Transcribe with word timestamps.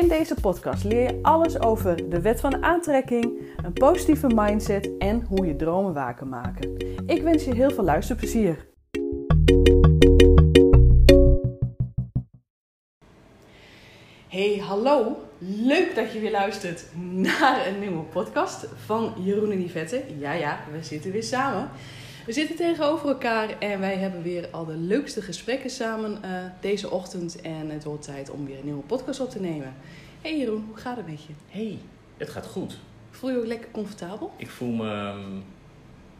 In 0.00 0.08
deze 0.08 0.34
podcast 0.34 0.84
leer 0.84 1.02
je 1.02 1.18
alles 1.22 1.60
over 1.60 2.08
de 2.10 2.20
wet 2.20 2.40
van 2.40 2.62
aantrekking, 2.64 3.42
een 3.64 3.72
positieve 3.72 4.26
mindset 4.34 4.90
en 4.98 5.22
hoe 5.22 5.46
je 5.46 5.56
dromen 5.56 5.94
waar 5.94 6.14
kan 6.14 6.28
maken. 6.28 6.76
Ik 7.06 7.22
wens 7.22 7.44
je 7.44 7.54
heel 7.54 7.70
veel 7.70 7.84
luisterplezier. 7.84 8.66
Hey, 14.28 14.62
hallo. 14.66 15.16
Leuk 15.38 15.94
dat 15.94 16.12
je 16.12 16.20
weer 16.20 16.30
luistert 16.30 16.84
naar 17.10 17.66
een 17.66 17.80
nieuwe 17.80 18.02
podcast 18.02 18.66
van 18.84 19.12
Jeroen 19.18 19.50
en 19.50 19.62
Yvette. 19.62 20.04
Ja, 20.18 20.32
ja, 20.32 20.60
we 20.72 20.82
zitten 20.82 21.12
weer 21.12 21.22
samen. 21.22 21.70
We 22.28 22.34
zitten 22.34 22.56
tegenover 22.56 23.08
elkaar 23.08 23.58
en 23.58 23.80
wij 23.80 23.96
hebben 23.96 24.22
weer 24.22 24.48
al 24.50 24.64
de 24.64 24.76
leukste 24.76 25.22
gesprekken 25.22 25.70
samen 25.70 26.18
uh, 26.24 26.30
deze 26.60 26.90
ochtend. 26.90 27.40
En 27.40 27.70
het 27.70 27.84
wordt 27.84 28.04
tijd 28.04 28.30
om 28.30 28.46
weer 28.46 28.58
een 28.58 28.64
nieuwe 28.64 28.82
podcast 28.82 29.20
op 29.20 29.30
te 29.30 29.40
nemen. 29.40 29.74
Hey 30.22 30.38
Jeroen, 30.38 30.64
hoe 30.66 30.76
gaat 30.76 30.96
het 30.96 31.06
met 31.06 31.24
je? 31.24 31.32
Hey, 31.48 31.78
het 32.16 32.28
gaat 32.28 32.46
goed. 32.46 32.78
Voel 33.10 33.30
je 33.30 33.36
je 33.36 33.42
ook 33.42 33.48
lekker 33.48 33.70
comfortabel? 33.70 34.32
Ik 34.36 34.50
voel 34.50 34.72
me 34.72 35.12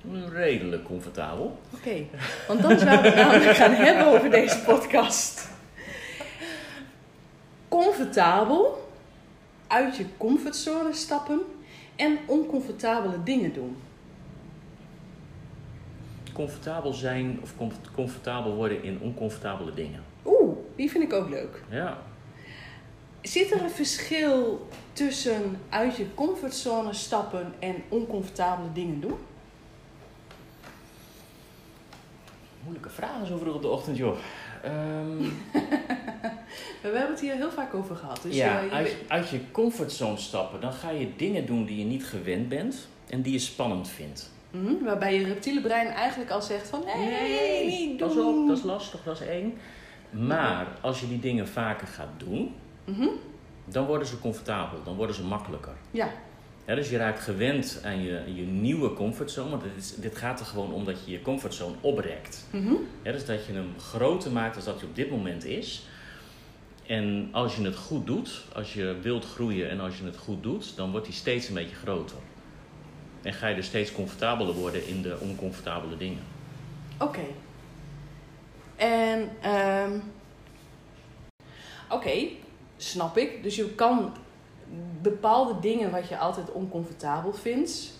um, 0.04 0.32
redelijk 0.32 0.84
comfortabel. 0.84 1.58
Oké, 1.74 1.88
okay. 1.88 2.08
want 2.48 2.62
dan 2.62 2.78
zouden 2.78 3.02
we 3.02 3.08
het 3.08 3.26
namelijk 3.26 3.56
gaan 3.62 3.72
hebben 3.74 4.06
over 4.06 4.30
deze 4.30 4.58
podcast. 4.58 5.48
Comfortabel, 7.68 8.88
uit 9.66 9.96
je 9.96 10.04
comfortzone 10.16 10.92
stappen 10.92 11.40
en 11.96 12.18
oncomfortabele 12.26 13.22
dingen 13.22 13.52
doen 13.52 13.76
comfortabel 16.38 16.92
zijn 16.92 17.38
of 17.42 17.54
comfortabel 17.94 18.54
worden 18.54 18.82
in 18.82 18.98
oncomfortabele 19.00 19.74
dingen. 19.74 20.02
Oeh, 20.24 20.56
die 20.76 20.90
vind 20.90 21.04
ik 21.04 21.12
ook 21.12 21.28
leuk. 21.28 21.62
Ja. 21.70 21.98
Zit 23.22 23.50
er 23.50 23.62
een 23.62 23.70
verschil 23.70 24.68
tussen 24.92 25.60
uit 25.68 25.96
je 25.96 26.14
comfortzone 26.14 26.92
stappen 26.92 27.52
en 27.58 27.74
oncomfortabele 27.88 28.72
dingen 28.72 29.00
doen? 29.00 29.18
Moeilijke 32.62 32.90
vragen 32.90 33.26
zo 33.26 33.38
vroeg 33.38 33.54
op 33.54 33.62
de 33.62 33.68
ochtend, 33.68 33.96
joh. 33.96 34.16
Um... 34.64 35.18
We 36.82 36.88
hebben 36.88 37.10
het 37.10 37.20
hier 37.20 37.34
heel 37.34 37.50
vaak 37.50 37.74
over 37.74 37.96
gehad. 37.96 38.22
Dus 38.22 38.36
ja, 38.36 38.62
uh, 38.62 38.64
je 38.64 38.70
uit, 38.70 38.96
uit 39.08 39.28
je 39.28 39.40
comfortzone 39.50 40.16
stappen, 40.16 40.60
dan 40.60 40.72
ga 40.72 40.90
je 40.90 41.16
dingen 41.16 41.46
doen 41.46 41.64
die 41.64 41.78
je 41.78 41.84
niet 41.84 42.06
gewend 42.06 42.48
bent 42.48 42.88
en 43.06 43.22
die 43.22 43.32
je 43.32 43.38
spannend 43.38 43.88
vindt. 43.88 44.30
Mm 44.50 44.84
waarbij 44.84 45.18
je 45.18 45.24
reptiele 45.24 45.60
brein 45.60 45.86
eigenlijk 45.86 46.30
al 46.30 46.42
zegt 46.42 46.68
van 46.68 46.82
nee, 46.84 46.96
nee 46.96 47.92
op, 48.02 48.48
dat 48.48 48.56
is 48.56 48.62
lastig, 48.62 49.02
dat 49.02 49.20
is 49.20 49.26
eng. 49.26 49.58
Maar 50.10 50.66
als 50.80 51.00
je 51.00 51.08
die 51.08 51.20
dingen 51.20 51.48
vaker 51.48 51.86
gaat 51.86 52.12
doen, 52.16 52.54
mm 52.84 53.10
dan 53.70 53.86
worden 53.86 54.06
ze 54.06 54.18
comfortabel, 54.18 54.82
dan 54.84 54.96
worden 54.96 55.16
ze 55.16 55.24
makkelijker. 55.24 55.72
Ja. 55.90 56.08
ja 56.66 56.74
dus 56.74 56.90
je 56.90 56.96
raakt 56.96 57.20
gewend 57.20 57.80
aan 57.84 58.02
je, 58.02 58.22
je 58.34 58.42
nieuwe 58.42 58.92
comfortzone. 58.92 59.50
Want 59.50 59.62
dit, 59.62 59.72
is, 59.76 59.94
dit 59.94 60.16
gaat 60.16 60.40
er 60.40 60.46
gewoon 60.46 60.72
om 60.72 60.84
dat 60.84 61.04
je 61.04 61.10
je 61.10 61.22
comfortzone 61.22 61.74
oprekt. 61.80 62.46
Mm 62.50 62.78
ja, 63.02 63.12
dus 63.12 63.24
dat 63.24 63.46
je 63.46 63.52
hem 63.52 63.74
groter 63.78 64.32
maakt 64.32 64.54
dan 64.54 64.64
dat 64.64 64.80
hij 64.80 64.88
op 64.88 64.94
dit 64.94 65.10
moment 65.10 65.44
is. 65.44 65.86
En 66.86 67.28
als 67.32 67.56
je 67.56 67.62
het 67.62 67.76
goed 67.76 68.06
doet, 68.06 68.44
als 68.54 68.74
je 68.74 68.96
wilt 69.02 69.24
groeien 69.24 69.70
en 69.70 69.80
als 69.80 69.98
je 69.98 70.04
het 70.04 70.16
goed 70.16 70.42
doet, 70.42 70.76
dan 70.76 70.90
wordt 70.90 71.06
hij 71.06 71.16
steeds 71.16 71.48
een 71.48 71.54
beetje 71.54 71.76
groter. 71.76 72.16
En 73.22 73.32
ga 73.32 73.46
je 73.46 73.54
dus 73.54 73.66
steeds 73.66 73.92
comfortabeler 73.92 74.54
worden 74.54 74.86
in 74.86 75.02
de 75.02 75.18
oncomfortabele 75.20 75.96
dingen. 75.96 76.22
Oké. 76.98 77.24
En, 78.76 79.30
um, 79.50 80.02
oké, 81.88 82.28
snap 82.76 83.16
ik. 83.16 83.42
Dus 83.42 83.56
je 83.56 83.74
kan 83.74 84.12
bepaalde 85.02 85.60
dingen 85.60 85.90
wat 85.90 86.08
je 86.08 86.18
altijd 86.18 86.52
oncomfortabel 86.52 87.32
vindt, 87.32 87.92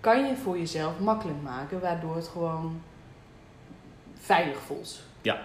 kan 0.00 0.26
je 0.26 0.36
voor 0.36 0.58
jezelf 0.58 0.98
makkelijk 0.98 1.42
maken, 1.42 1.80
waardoor 1.80 2.16
het 2.16 2.28
gewoon 2.28 2.82
veilig 4.14 4.58
voelt. 4.58 5.02
Ja. 5.22 5.44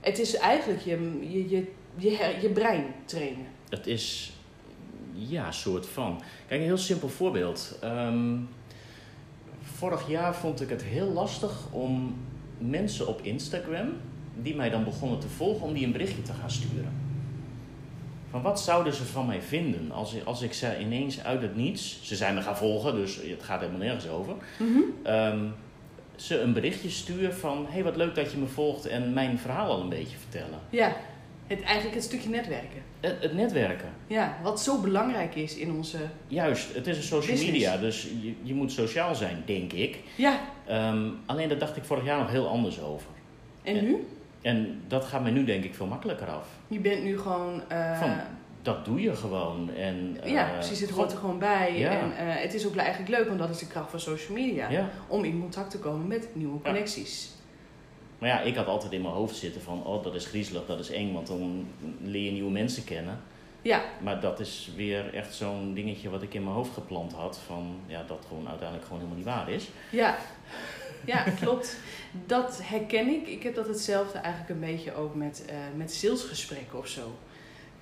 Het 0.00 0.18
is 0.18 0.36
eigenlijk 0.36 0.80
je, 0.80 1.18
je, 1.30 1.48
je, 1.48 1.72
je, 1.96 2.38
je 2.40 2.48
brein 2.48 2.94
trainen. 3.04 3.46
Het 3.68 3.86
is 3.86 4.33
ja, 5.14 5.50
soort 5.52 5.86
van. 5.86 6.20
Kijk, 6.48 6.60
een 6.60 6.66
heel 6.66 6.76
simpel 6.76 7.08
voorbeeld. 7.08 7.78
Ehm, 7.80 8.36
vorig 9.62 10.08
jaar 10.08 10.34
vond 10.34 10.60
ik 10.60 10.68
het 10.68 10.82
heel 10.82 11.12
lastig 11.12 11.52
om 11.70 12.16
mensen 12.58 13.06
op 13.06 13.20
Instagram, 13.22 13.88
die 14.42 14.56
mij 14.56 14.70
dan 14.70 14.84
begonnen 14.84 15.18
te 15.18 15.28
volgen, 15.28 15.66
om 15.66 15.72
die 15.74 15.84
een 15.86 15.92
berichtje 15.92 16.22
te 16.22 16.32
gaan 16.32 16.50
sturen. 16.50 16.92
Van 18.30 18.42
wat 18.42 18.60
zouden 18.60 18.94
ze 18.94 19.04
van 19.04 19.26
mij 19.26 19.40
vinden 19.42 19.90
als, 19.92 20.24
als 20.24 20.42
ik 20.42 20.52
ze 20.52 20.78
ineens 20.80 21.22
uit 21.24 21.42
het 21.42 21.56
niets, 21.56 21.98
ze 22.02 22.16
zijn 22.16 22.34
me 22.34 22.40
gaan 22.42 22.56
volgen, 22.56 22.94
dus 22.94 23.16
het 23.16 23.42
gaat 23.42 23.60
helemaal 23.60 23.80
nergens 23.80 24.08
over, 24.08 24.34
Mhm. 24.58 24.78
ehm, 25.02 25.38
ze 26.16 26.40
een 26.40 26.52
berichtje 26.52 26.90
stuur 26.90 27.32
van: 27.32 27.66
hey, 27.68 27.82
wat 27.84 27.96
leuk 27.96 28.14
dat 28.14 28.32
je 28.32 28.38
me 28.38 28.46
volgt 28.46 28.86
en 28.86 29.12
mijn 29.12 29.38
verhaal 29.38 29.70
al 29.70 29.80
een 29.80 29.88
beetje 29.88 30.16
vertellen. 30.16 30.58
Ja, 30.70 30.96
het, 31.46 31.62
eigenlijk 31.62 31.94
het 31.94 32.04
stukje 32.04 32.28
netwerken. 32.28 32.82
Het, 33.00 33.16
het 33.20 33.34
netwerken. 33.34 33.88
Ja, 34.06 34.36
wat 34.42 34.60
zo 34.60 34.80
belangrijk 34.80 35.34
is 35.34 35.56
in 35.56 35.72
onze. 35.72 35.98
Juist, 36.28 36.74
het 36.74 36.86
is 36.86 36.96
een 36.96 37.02
social 37.02 37.30
Business. 37.36 37.52
media, 37.52 37.76
dus 37.76 38.02
je, 38.22 38.34
je 38.42 38.54
moet 38.54 38.72
sociaal 38.72 39.14
zijn, 39.14 39.42
denk 39.46 39.72
ik. 39.72 39.98
Ja, 40.16 40.40
Ehm, 40.66 41.08
alleen 41.26 41.48
daar 41.48 41.58
dacht 41.58 41.76
ik 41.76 41.84
vorig 41.84 42.04
jaar 42.04 42.18
nog 42.18 42.30
heel 42.30 42.48
anders 42.48 42.80
over. 42.80 43.06
en 43.62 43.74
Ja. 43.74 43.80
nu? 43.82 44.06
En 44.42 44.82
dat 44.88 45.04
gaat 45.04 45.22
mij 45.22 45.30
nu 45.30 45.44
denk 45.44 45.64
ik 45.64 45.74
veel 45.74 45.86
makkelijker 45.86 46.26
af. 46.26 46.48
Je 46.68 46.78
bent 46.80 47.02
nu 47.02 47.18
gewoon. 47.18 47.62
eh, 47.68 47.98
Van, 47.98 48.12
Dat 48.62 48.84
doe 48.84 49.00
je 49.00 49.16
gewoon. 49.16 49.70
En, 49.74 50.16
ja, 50.24 50.46
eh, 50.46 50.52
precies. 50.52 50.80
Het 50.80 50.90
hoort 50.90 51.12
er 51.12 51.18
gewoon 51.18 51.38
bij. 51.38 51.78
Ja. 51.78 51.90
En 51.90 52.16
eh, 52.16 52.42
het 52.42 52.54
is 52.54 52.66
ook 52.66 52.76
eigenlijk 52.76 53.10
leuk, 53.10 53.26
want 53.26 53.38
dat 53.38 53.50
is 53.50 53.58
de 53.58 53.66
kracht 53.66 53.90
van 53.90 54.00
social 54.00 54.36
media. 54.38 54.70
Ja. 54.70 54.88
Om 55.06 55.24
in 55.24 55.40
contact 55.40 55.70
te 55.70 55.78
komen 55.78 56.06
met 56.06 56.28
nieuwe 56.32 56.58
Ja. 56.62 56.70
Maar 58.24 58.32
ja, 58.32 58.40
ik 58.40 58.56
had 58.56 58.66
altijd 58.66 58.92
in 58.92 59.02
mijn 59.02 59.14
hoofd 59.14 59.36
zitten 59.36 59.62
van, 59.62 59.84
oh 59.84 60.02
dat 60.02 60.14
is 60.14 60.26
griezelig, 60.26 60.66
dat 60.66 60.78
is 60.78 60.90
eng, 60.90 61.12
want 61.12 61.26
dan 61.26 61.66
leer 62.02 62.24
je 62.24 62.30
nieuwe 62.30 62.50
mensen 62.50 62.84
kennen. 62.84 63.20
Ja, 63.62 63.82
Maar 64.02 64.20
dat 64.20 64.40
is 64.40 64.70
weer 64.76 65.14
echt 65.14 65.34
zo'n 65.34 65.74
dingetje 65.74 66.10
wat 66.10 66.22
ik 66.22 66.34
in 66.34 66.42
mijn 66.42 66.54
hoofd 66.54 66.72
geplant 66.72 67.12
had, 67.12 67.38
van 67.46 67.76
ja, 67.86 68.04
dat 68.06 68.24
gewoon 68.28 68.48
uiteindelijk 68.48 68.86
gewoon 68.86 68.98
helemaal 69.02 69.24
niet 69.24 69.34
waar 69.34 69.50
is. 69.50 69.68
ja. 69.90 70.16
Ja, 71.04 71.22
klopt. 71.40 71.76
Dat 72.26 72.60
herken 72.62 73.08
ik. 73.08 73.26
Ik 73.26 73.42
heb 73.42 73.54
dat 73.54 73.66
hetzelfde 73.66 74.18
eigenlijk 74.18 74.54
een 74.54 74.60
beetje 74.60 74.94
ook 74.94 75.14
met, 75.14 75.44
eh, 75.48 75.56
met 75.76 75.92
salesgesprekken 75.92 76.78
of 76.78 76.86
zo. 76.86 77.14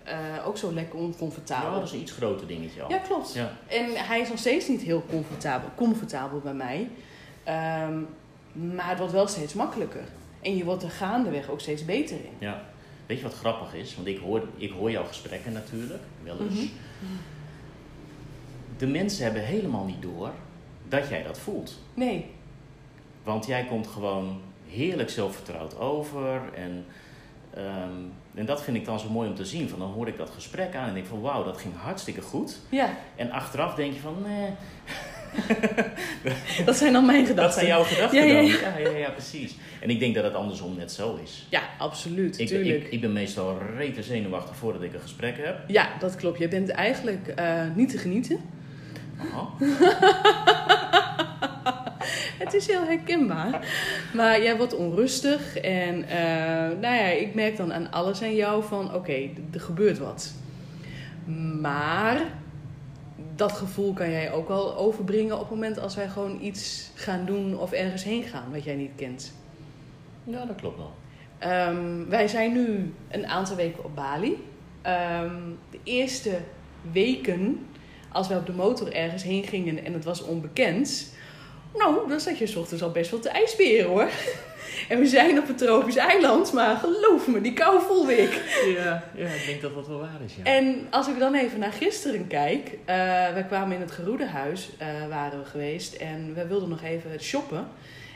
Eh, 0.04 0.46
ook 0.46 0.56
zo 0.56 0.72
lekker 0.72 0.98
oncomfortabel. 0.98 1.70
Ja, 1.70 1.74
dat 1.74 1.84
is 1.86 1.92
een 1.92 2.00
iets 2.00 2.12
groter 2.12 2.46
dingetje 2.46 2.82
al. 2.82 2.90
Ja, 2.90 2.98
klopt. 2.98 3.34
Ja. 3.34 3.52
En 3.66 3.86
hij 3.94 4.20
is 4.20 4.28
nog 4.28 4.38
steeds 4.38 4.68
niet 4.68 4.82
heel 4.82 5.04
comfortabel, 5.08 5.68
comfortabel 5.74 6.40
bij 6.40 6.54
mij. 6.54 6.88
Ehm, 7.44 8.00
maar 8.52 8.88
het 8.88 8.98
wordt 8.98 9.12
wel 9.12 9.26
steeds 9.26 9.54
makkelijker. 9.54 10.04
En 10.42 10.56
je 10.56 10.64
wordt 10.64 10.82
er 10.82 10.90
gaandeweg 10.90 11.48
ook 11.50 11.60
steeds 11.60 11.84
beter 11.84 12.16
in. 12.16 12.32
Ja. 12.38 12.62
Weet 13.06 13.16
je 13.16 13.22
wat 13.22 13.34
grappig 13.34 13.74
is? 13.74 13.94
Want 13.94 14.06
ik 14.06 14.18
hoor, 14.18 14.42
ik 14.56 14.70
hoor 14.70 14.90
jouw 14.90 15.04
gesprekken 15.04 15.52
natuurlijk, 15.52 16.02
wel 16.22 16.36
eens. 16.40 16.54
Mhm. 16.54 16.66
De 18.76 18.86
mensen 18.86 19.24
hebben 19.24 19.42
helemaal 19.42 19.84
niet 19.84 20.02
door 20.02 20.30
dat 20.88 21.08
jij 21.08 21.22
dat 21.22 21.38
voelt. 21.38 21.78
Nee, 21.94 22.30
Want 23.22 23.46
jij 23.46 23.64
komt 23.64 23.86
gewoon 23.86 24.40
heerlijk 24.68 25.10
zelfvertrouwd 25.10 25.78
over. 25.78 26.40
En, 26.54 26.84
ehm, 27.54 27.92
en 28.34 28.46
dat 28.46 28.62
vind 28.62 28.76
ik 28.76 28.84
dan 28.84 29.00
zo 29.00 29.10
mooi 29.10 29.28
om 29.28 29.34
te 29.34 29.44
zien. 29.44 29.68
Van 29.68 29.78
dan 29.78 29.90
hoor 29.92 30.08
ik 30.08 30.16
dat 30.16 30.30
gesprek 30.30 30.74
aan 30.74 30.88
en 30.88 30.94
denk 30.94 31.06
van 31.06 31.20
wauw, 31.20 31.44
dat 31.44 31.58
ging 31.58 31.74
hartstikke 31.76 32.20
goed. 32.22 32.58
ja, 32.68 32.90
En 33.16 33.30
achteraf 33.30 33.74
denk 33.74 33.92
je 33.92 34.00
van 34.00 34.16
nee, 34.22 34.50
dat 36.66 36.76
zijn 36.76 36.92
dan 36.92 37.06
mijn 37.06 37.26
gedachten. 37.26 37.44
dat 37.44 37.54
zijn 37.54 37.66
jouw 37.66 37.82
gedachten 37.82 38.18
Ja, 38.18 38.24
ja, 38.24 38.34
dan. 38.34 38.44
ja. 38.44 38.78
Ja, 38.78 38.88
ja, 38.90 38.96
ja, 38.96 39.10
precies. 39.10 39.54
En 39.80 39.90
ik 39.90 39.98
denk 39.98 40.14
dat 40.14 40.24
het 40.24 40.34
andersom 40.34 40.76
net 40.76 40.92
zo 40.92 41.18
is. 41.24 41.46
Ja, 41.50 41.62
absoluut, 41.78 42.38
Ik, 42.38 42.46
tuurlijk. 42.46 42.84
ik, 42.84 42.90
ik 42.92 43.00
ben 43.00 43.12
meestal 43.12 43.58
rete 43.76 44.02
zenuwachtig 44.02 44.56
voordat 44.56 44.82
ik 44.82 44.94
een 44.94 45.00
gesprek 45.00 45.36
heb. 45.36 45.58
Ja, 45.66 45.88
dat 45.98 46.16
klopt. 46.16 46.38
Je 46.38 46.48
bent 46.48 46.68
eigenlijk 46.68 47.28
eh, 47.28 47.62
niet 47.74 47.90
te 47.90 47.98
genieten. 47.98 48.38
Aha. 49.18 49.48
Het 52.38 52.54
is 52.54 52.66
heel 52.66 52.84
herkenbaar. 52.86 53.66
Maar 54.14 54.42
jij 54.42 54.56
wordt 54.56 54.74
onrustig. 54.74 55.56
En 55.56 56.08
eh, 56.08 56.18
nou 56.80 56.94
ja, 56.94 57.06
ik 57.06 57.34
merk 57.34 57.56
dan 57.56 57.72
aan 57.72 57.90
alles 57.90 58.22
aan 58.22 58.34
jou 58.34 58.64
van... 58.64 58.94
Oké, 58.94 59.12
er 59.52 59.60
gebeurt 59.60 59.98
wat. 59.98 60.32
Maar 61.60 62.20
dat 63.34 63.52
gevoel 63.52 63.92
kan 63.92 64.10
jij 64.10 64.32
ook 64.32 64.48
wel 64.48 64.76
overbrengen 64.76 65.34
op 65.34 65.40
het 65.40 65.50
moment 65.50 65.78
als 65.78 65.94
wij 65.94 66.08
gewoon 66.08 66.38
iets 66.40 66.90
gaan 66.94 67.24
doen 67.26 67.58
of 67.58 67.72
ergens 67.72 68.04
heen 68.04 68.22
gaan 68.22 68.52
wat 68.52 68.64
jij 68.64 68.74
niet 68.74 68.92
kent. 68.96 69.32
Ja, 70.24 70.44
dat 70.44 70.56
klopt 70.56 70.76
wel. 70.76 70.92
Ehm, 71.38 72.08
wij 72.08 72.28
zijn 72.28 72.52
nu 72.52 72.94
een 73.08 73.26
aantal 73.26 73.56
weken 73.56 73.84
op 73.84 73.94
Bali. 73.94 74.36
Ehm, 74.82 75.40
de 75.70 75.78
eerste 75.84 76.38
weken, 76.92 77.66
als 78.08 78.28
wij 78.28 78.36
op 78.36 78.46
de 78.46 78.52
motor 78.52 78.92
ergens 78.92 79.22
heen 79.22 79.44
gingen 79.44 79.84
en 79.84 79.92
het 79.92 80.04
was 80.04 80.22
onbekend. 80.22 81.14
Nou, 81.78 82.08
dan 82.08 82.20
zat 82.20 82.38
je 82.38 82.46
s 82.46 82.56
ochtends 82.56 82.82
al 82.82 82.90
best 82.90 83.10
wel 83.10 83.20
te 83.20 83.28
ijsberen 83.28 83.86
hoor. 83.88 84.08
En 84.88 84.98
we 84.98 85.06
zijn 85.06 85.38
op 85.38 85.48
een 85.48 85.56
tropisch 85.56 85.96
eiland, 85.96 86.52
maar 86.52 86.76
geloof 86.76 87.26
me, 87.26 87.40
die 87.40 87.52
kou 87.52 87.82
voelde 87.82 88.16
ik. 88.22 88.42
Ja, 88.76 89.04
ja, 89.14 89.26
ik 89.26 89.46
denk 89.46 89.60
dat 89.62 89.74
dat 89.74 89.86
wel 89.86 89.98
waar 89.98 90.20
is. 90.24 90.34
Ja. 90.34 90.44
En 90.44 90.86
als 90.90 91.08
ik 91.08 91.18
dan 91.18 91.34
even 91.34 91.58
naar 91.58 91.72
gisteren 91.72 92.26
kijk. 92.26 92.78
eh 92.84 93.34
we 93.34 93.44
kwamen 93.46 93.74
in 93.74 93.80
het 93.80 93.90
Geroedehuis, 93.90 94.70
eh 94.78 94.88
waren 95.08 95.38
we 95.38 95.44
geweest. 95.44 95.94
En 95.94 96.34
we 96.34 96.46
wilden 96.46 96.68
nog 96.68 96.82
even 96.82 97.20
shoppen. 97.20 97.68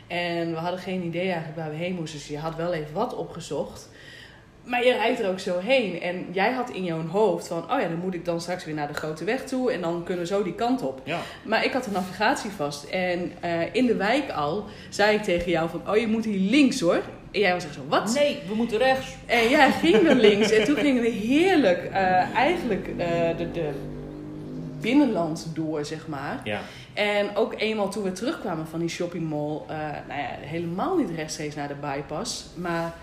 En 0.07 0.51
we 0.51 0.57
hadden 0.57 0.81
geen 0.81 1.03
idee 1.03 1.27
eigenlijk 1.27 1.57
waar 1.57 1.71
we 1.71 1.77
heen 1.77 1.95
moesten. 1.95 2.19
Dus 2.19 2.29
je 2.29 2.39
had 2.39 2.57
wel 2.57 2.73
even 2.73 2.95
wat 2.95 3.15
opgezocht. 3.15 3.89
Maar 4.67 4.85
je 4.85 4.93
rijdt 4.93 5.21
er 5.21 5.31
ook 5.31 5.39
zo 5.39 5.59
heen. 5.59 6.01
En 6.01 6.27
jij 6.33 6.53
had 6.53 6.71
in 6.71 6.85
jouw 6.85 7.07
hoofd 7.07 7.49
van... 7.49 7.63
Oh 7.73 7.81
ja, 7.81 7.89
dan 7.89 7.99
moet 7.99 8.15
ik 8.15 8.25
dan 8.25 8.41
straks 8.41 8.65
weer 8.65 8.75
naar 8.75 8.89
de 8.89 8.95
grote 8.95 9.25
weg 9.25 9.45
toe. 9.45 9.73
En 9.73 9.81
dan 9.81 10.03
kunnen 10.05 10.25
we 10.25 10.31
zo 10.31 10.43
die 10.43 10.55
kant 10.55 10.83
op. 10.83 11.01
ja. 11.05 11.19
Maar 11.45 11.65
ik 11.65 11.73
had 11.73 11.85
de 11.85 11.91
navigatie 11.91 12.51
vast. 12.51 12.85
En 12.85 13.33
eh, 13.41 13.75
in 13.75 13.87
de 13.87 13.97
wijk 13.97 14.31
al 14.31 14.65
zei 14.89 15.17
ik 15.17 15.23
tegen 15.23 15.51
jou 15.51 15.71
van... 15.71 15.83
Oh, 15.89 15.97
je 15.97 16.07
moet 16.07 16.25
hier 16.25 16.51
links 16.51 16.81
hoor. 16.81 17.03
En 17.31 17.41
jij 17.41 17.53
was 17.53 17.65
echt 17.65 17.75
zo, 17.75 17.81
wat? 17.89 18.15
Nee, 18.15 18.39
we 18.49 18.55
moeten 18.55 18.79
rechts. 18.79 19.15
En 19.27 19.49
jij 19.49 19.71
ging 19.71 20.07
dan 20.07 20.21
links. 20.21 20.51
En 20.51 20.65
toen 20.65 20.77
gingen 20.77 21.03
we 21.03 21.09
heerlijk 21.09 21.85
eh, 21.85 22.35
eigenlijk 22.35 22.89
eh, 22.99 23.37
de, 23.37 23.51
de 23.51 23.71
binnenland 24.81 25.51
door, 25.55 25.85
zeg 25.85 26.07
maar. 26.07 26.41
Ja. 26.45 26.61
En 26.95 27.37
ook 27.37 27.55
eenmaal 27.57 27.91
toen 27.91 28.03
we 28.03 28.13
terugkwamen 28.13 28.67
van 28.67 28.81
die 28.81 28.89
shoppingmall... 28.89 29.61
eh 29.69 29.77
nou 30.09 30.21
ja, 30.21 30.29
helemaal 30.41 30.97
niet 30.97 31.11
rechtstreeks 31.17 31.55
naar 31.55 31.69
de 31.69 31.75
bypass. 31.75 32.45
Maar 32.55 32.95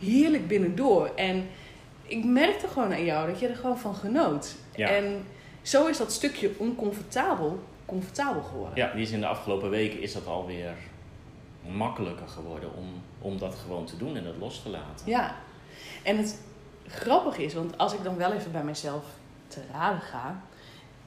heerlijk 0.00 0.48
binnendoor. 0.48 1.10
En 1.16 1.48
ik 2.02 2.24
merkte 2.24 2.68
gewoon 2.68 2.92
aan 2.92 3.04
jou 3.04 3.30
dat 3.30 3.40
je 3.40 3.48
er 3.48 3.56
gewoon 3.56 3.78
van 3.78 3.94
genoot. 3.94 4.54
Ja. 4.74 4.88
En 4.88 5.24
zo 5.62 5.86
is 5.86 5.98
dat 5.98 6.12
stukje 6.12 6.50
oncomfortabel 6.58 7.60
comfortabel 7.90 8.42
geworden. 8.42 8.76
ja, 8.76 8.92
die 8.92 9.02
is 9.02 9.10
in 9.10 9.20
de 9.20 9.26
afgelopen 9.26 9.70
weken 9.70 10.02
is 10.02 10.12
dat 10.12 10.26
alweer 10.26 10.74
makkelijker 11.66 12.28
geworden 12.28 12.74
om, 12.74 12.86
om 13.18 13.38
dat 13.38 13.54
gewoon 13.54 13.84
te 13.84 13.96
doen 13.96 14.16
en 14.16 14.24
dat 14.24 14.36
los 14.38 14.62
te 14.62 14.68
laten. 14.68 15.06
Ja, 15.06 15.34
en 16.02 16.16
het 16.16 16.42
grappige 16.86 17.44
is, 17.44 17.54
want 17.54 17.78
als 17.78 17.92
ik 17.92 18.02
dan 18.02 18.16
wel 18.16 18.32
even 18.32 18.52
bij 18.52 18.64
mezelf 18.64 19.04
te 19.48 19.60
raden 19.72 20.00
ga. 20.00 20.42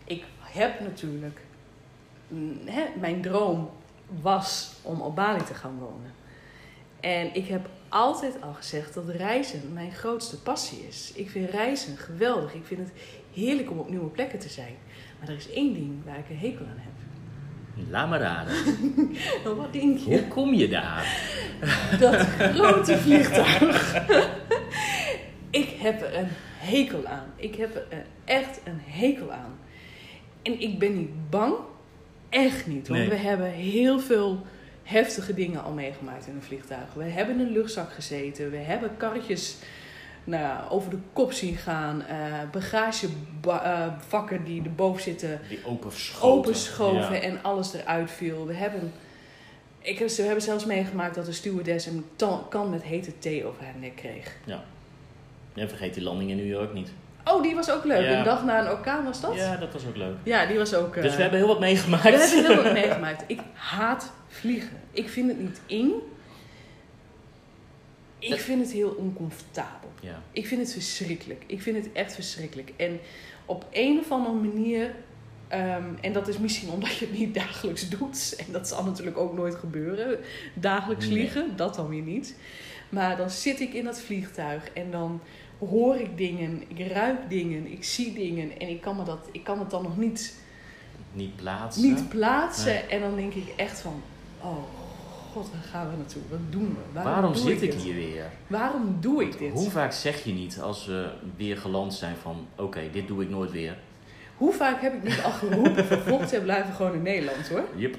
Ik 0.03 0.23
heb 0.39 0.79
natuurlijk, 0.79 1.41
mm, 2.27 2.59
hè, 2.65 2.85
mijn 2.99 3.21
droom 3.21 3.69
was 4.21 4.73
om 4.81 5.01
op 5.01 5.15
Bali 5.15 5.43
te 5.43 5.53
gaan 5.53 5.77
wonen. 5.79 6.13
En 7.03 7.29
ik 7.35 7.47
heb 7.47 7.69
altijd 7.89 8.41
al 8.41 8.53
gezegd 8.53 8.93
dat 8.93 9.09
reizen 9.09 9.73
mijn 9.73 9.91
grootste 9.91 10.41
passie 10.41 10.85
is. 10.87 11.11
Ik 11.15 11.29
vind 11.29 11.49
reizen 11.49 11.97
geweldig. 11.97 12.53
Ik 12.53 12.65
vind 12.65 12.79
het 12.79 12.91
heerlijk 13.33 13.71
om 13.71 13.79
op 13.79 13.89
nieuwe 13.89 14.09
plekken 14.09 14.39
te 14.39 14.49
zijn. 14.49 14.75
Maar 15.19 15.29
er 15.29 15.35
is 15.35 15.49
één 15.51 15.73
ding 15.73 15.91
waar 16.05 16.17
ik 16.17 16.29
een 16.29 16.37
hekel 16.37 16.65
aan 16.65 16.77
heb. 16.77 16.91
Laat 17.89 18.09
maar 18.09 18.19
raden. 18.19 18.55
Wat 19.57 19.73
denk 19.73 19.97
je? 19.97 20.05
Hoe 20.09 20.27
kom 20.27 20.53
je 20.53 20.67
daar? 20.69 21.05
dat 21.99 22.15
grote 22.55 22.97
vliegtuig. 22.97 23.95
ik 25.49 25.69
heb 25.69 26.01
er 26.01 26.17
een 26.17 26.29
hekel 26.57 27.05
aan. 27.05 27.27
Ik 27.35 27.55
heb 27.55 27.75
er 27.75 28.05
echt 28.25 28.59
een 28.63 28.81
hekel 28.85 29.31
aan. 29.31 29.59
En 30.41 30.61
ik 30.61 30.79
ben 30.79 30.97
niet 30.97 31.29
bang. 31.29 31.55
Echt 32.29 32.67
niet. 32.67 32.87
Want 32.87 32.99
Nee. 32.99 33.09
we 33.09 33.15
hebben 33.15 33.51
heel 33.51 33.99
veel 33.99 34.45
heftige 34.83 35.33
dingen 35.33 35.63
al 35.63 35.71
meegemaakt 35.71 36.27
in 36.27 36.35
een 36.35 36.41
vliegtuig. 36.41 36.93
We 36.93 37.03
hebben 37.03 37.39
in 37.39 37.45
een 37.45 37.51
luchtzak 37.51 37.93
gezeten. 37.93 38.51
We 38.51 38.57
hebben 38.57 38.97
karretjes 38.97 39.55
nou, 40.23 40.43
ja, 40.43 40.65
over 40.69 40.89
de 40.89 40.97
kop 41.13 41.31
zien 41.31 41.55
gaan. 41.55 42.01
eh 42.05 42.15
bagagevakken 42.51 44.43
die 44.43 44.63
erboven 44.63 45.01
zitten 45.01 45.39
Die 45.49 45.59
openschoven 46.21 47.15
Ja. 47.15 47.21
en 47.21 47.39
alles 47.41 47.73
eruit 47.73 48.11
viel. 48.11 48.45
We 48.45 48.53
hebben, 48.53 48.91
ik, 49.79 49.99
we 49.99 50.21
hebben 50.23 50.41
zelfs 50.43 50.65
meegemaakt 50.65 51.15
dat 51.15 51.25
de 51.25 51.31
stewardess 51.31 51.85
een 51.85 52.05
kan 52.49 52.69
met 52.69 52.83
hete 52.83 53.19
thee 53.19 53.45
over 53.45 53.63
haar 53.63 53.73
nek 53.79 53.95
kreeg. 53.95 54.35
En 55.55 55.69
vergeet 55.69 55.93
die 55.93 56.03
landing 56.03 56.29
in 56.29 56.35
New 56.37 56.47
York 56.47 56.73
niet. 56.73 56.89
Oh, 57.25 57.41
die 57.43 57.55
was 57.55 57.71
ook 57.71 57.83
leuk. 57.83 58.01
Ja. 58.09 58.17
Een 58.17 58.23
dag 58.23 58.43
na 58.43 58.59
een 58.61 58.69
orkaan 58.71 59.03
was 59.05 59.21
dat? 59.21 59.35
Ja, 59.35 59.55
dat 59.55 59.73
was 59.73 59.85
ook 59.87 59.95
leuk. 59.95 60.15
Ja, 60.23 60.45
die 60.45 60.57
was 60.57 60.73
ook... 60.75 60.95
eh, 60.95 61.01
Dus 61.03 61.15
we 61.15 61.21
hebben 61.21 61.39
heel 61.39 61.47
wat 61.47 61.59
meegemaakt. 61.59 62.03
we 62.03 62.09
hebben 62.09 62.45
heel 62.45 62.63
wat 62.63 62.73
meegemaakt. 62.83 63.23
Ik 63.27 63.39
haat 63.53 64.11
vliegen. 64.33 64.79
Ik 64.91 65.09
vind 65.09 65.27
het 65.27 65.39
niet 65.39 65.61
eng. 65.67 65.91
Ik 68.19 68.39
vind 68.39 68.61
het 68.61 68.71
heel 68.71 68.89
oncomfortabel. 68.89 69.91
Ja. 70.01 70.21
Ik 70.31 70.47
vind 70.47 70.61
het 70.61 70.71
verschrikkelijk. 70.73 71.43
Ik 71.47 71.61
vind 71.61 71.77
het 71.77 71.91
echt 71.93 72.13
verschrikkelijk. 72.13 72.73
En 72.77 72.99
op 73.45 73.65
een 73.71 73.99
of 73.99 74.11
andere 74.11 74.35
manier, 74.35 74.95
ehm, 75.47 75.83
en 76.01 76.13
dat 76.13 76.27
is 76.27 76.37
misschien 76.37 76.69
omdat 76.69 76.95
je 76.97 77.05
het 77.05 77.17
niet 77.17 77.33
dagelijks 77.33 77.89
doet, 77.89 78.35
en 78.37 78.45
dat 78.51 78.67
zal 78.67 78.83
natuurlijk 78.83 79.17
ook 79.17 79.33
nooit 79.33 79.55
gebeuren, 79.55 80.19
dagelijks 80.53 81.05
Nee. 81.07 81.13
vliegen, 81.13 81.55
dat 81.55 81.75
dan 81.75 81.87
weer 81.89 82.01
niet. 82.01 82.35
Maar 82.89 83.17
dan 83.17 83.29
zit 83.29 83.59
ik 83.59 83.73
in 83.73 83.83
dat 83.83 83.99
vliegtuig 84.01 84.69
en 84.73 84.91
dan 84.91 85.21
hoor 85.59 85.95
ik 85.95 86.17
dingen, 86.17 86.63
ik 86.67 86.87
ruik 86.91 87.29
dingen, 87.29 87.71
ik 87.71 87.83
zie 87.83 88.13
dingen 88.13 88.59
en 88.59 88.67
ik 88.69 88.81
kan, 88.81 88.95
me 88.95 89.03
dat, 89.03 89.29
ik 89.31 89.43
kan 89.43 89.59
het 89.59 89.69
dan 89.69 89.83
nog 89.83 89.97
niet, 89.97 90.35
Niet 91.13 91.35
plaatsen. 91.35 91.83
niet 91.83 92.09
plaatsen. 92.09 92.73
Nee. 92.73 92.83
En 92.83 92.99
dan 92.99 93.15
denk 93.15 93.33
ik 93.33 93.53
echt 93.55 93.79
van, 93.79 94.01
oh 94.43 94.63
god, 95.33 95.49
waar 95.51 95.63
gaan 95.71 95.89
we 95.89 95.97
naartoe? 95.97 96.21
Wat 96.29 96.39
doen 96.49 96.77
we? 96.93 97.01
Waarom 97.01 97.33
doe 97.33 97.41
zit 97.41 97.61
ik 97.61 97.73
hier 97.73 97.95
weer? 97.95 98.25
Waarom 98.47 98.97
doe 98.99 99.23
ik 99.23 99.37
dit? 99.37 99.51
Hoe 99.51 99.69
vaak 99.71 99.91
zeg 99.91 100.23
je 100.23 100.33
niet 100.33 100.59
als 100.61 100.85
we 100.85 101.09
weer 101.37 101.57
geland 101.57 101.93
zijn 101.93 102.15
van... 102.21 102.47
Oké, 102.55 102.81
dit 102.91 103.07
doe 103.07 103.23
ik 103.23 103.29
nooit 103.29 103.51
weer. 103.51 103.77
Hoe 104.37 104.53
vaak 104.53 104.81
heb 104.81 104.93
ik 104.93 105.03
niet 105.03 105.21
al 105.23 105.31
geroepen 105.31 105.85
Vocht 106.07 106.33
en 106.33 106.43
blijven 106.43 106.73
gewoon 106.73 106.93
in 106.93 107.01
Nederland 107.01 107.49
hoor. 107.49 107.63
Yep. 107.75 107.95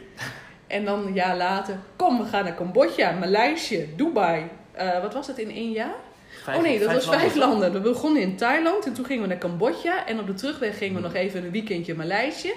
En 0.66 0.84
dan 0.84 1.06
een 1.06 1.14
jaar 1.14 1.36
later, 1.36 1.78
kom 1.96 2.18
we 2.18 2.24
gaan 2.24 2.44
naar 2.44 2.54
Cambodja, 2.54 3.12
Maleisië, 3.12 3.88
Dubai. 3.96 4.44
Eh, 4.72 5.00
wat 5.02 5.14
was 5.14 5.26
het 5.26 5.38
in 5.38 5.50
één 5.50 5.70
jaar? 5.70 5.94
Vijf- 6.42 6.56
oh 6.56 6.62
nee, 6.62 6.78
dat 6.78 6.92
was 6.92 7.08
vijf 7.08 7.34
landen. 7.34 7.60
landen. 7.60 7.82
We 7.82 7.90
begonnen 7.90 8.22
in 8.22 8.36
Thailand 8.36 8.86
en 8.86 8.92
toen 8.92 9.04
gingen 9.04 9.22
we 9.22 9.28
naar 9.28 9.38
Cambodja. 9.38 10.06
En 10.06 10.20
op 10.20 10.26
de 10.26 10.34
terugweg 10.34 10.78
gingen 10.78 10.94
we 10.94 11.00
nog 11.00 11.14
even 11.14 11.44
een 11.44 11.50
weekendje 11.50 11.94
Maleisië. 11.94 12.52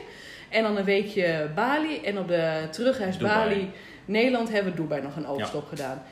En 0.49 0.63
dan 0.63 0.77
een 0.77 0.83
weekje 0.83 1.49
Bali. 1.55 1.97
En 2.01 2.17
op 2.19 2.27
de 2.27 2.67
terugreis 2.71 3.17
Dubai. 3.17 3.49
Bali, 3.49 3.71
Nederland 4.05 4.49
hebben 4.49 4.71
we 4.75 4.81
Dubai 4.81 5.01
nog 5.01 5.15
een 5.15 5.27
overstop 5.27 5.67
gedaan. 5.67 6.03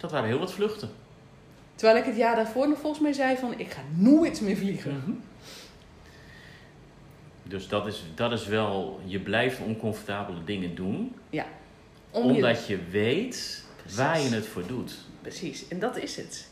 Dat 0.00 0.10
waren 0.10 0.28
heel 0.28 0.38
wat 0.38 0.52
vluchten. 0.52 0.90
Terwijl 1.74 1.98
ik 1.98 2.04
het 2.04 2.16
jaar 2.16 2.36
daarvoor 2.36 2.68
nog 2.68 2.78
volgens 2.78 3.02
mij 3.02 3.12
zei 3.12 3.36
van, 3.36 3.58
ik 3.58 3.70
ga 3.70 3.80
nooit 3.94 4.40
meer 4.40 4.56
vliegen. 4.56 5.22
Dus 7.42 7.68
dat 7.68 7.86
is, 7.86 8.02
dat 8.14 8.32
is 8.32 8.46
wel... 8.46 9.00
Je 9.04 9.18
blijft 9.20 9.60
oncomfortabele 9.60 10.44
dingen 10.44 10.74
doen. 10.74 11.14
Om 12.10 12.22
je- 12.28 12.32
Omdat 12.34 12.66
je 12.66 12.78
weet 12.90 13.64
Precies. 13.76 13.96
waar 13.98 14.20
je 14.20 14.28
het 14.28 14.46
voor 14.46 14.66
doet. 14.66 14.94
Precies, 15.22 15.68
en 15.68 15.78
dat 15.78 15.96
is 15.96 16.16
het. 16.16 16.48